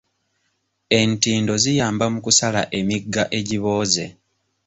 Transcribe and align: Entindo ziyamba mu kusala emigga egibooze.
Entindo 1.01 1.53
ziyamba 1.63 2.05
mu 2.13 2.19
kusala 2.25 2.61
emigga 2.79 3.23
egibooze. 3.39 4.05